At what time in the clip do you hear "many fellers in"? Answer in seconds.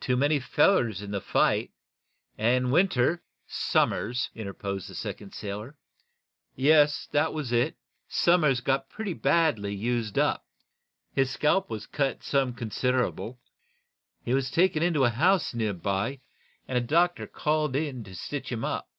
0.16-1.12